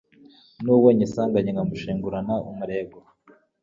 N' 0.63 0.69
uwo 0.75 0.87
nyisanganye 0.95 1.49
nkamushengurana 1.53 2.33
umurego 2.49 2.97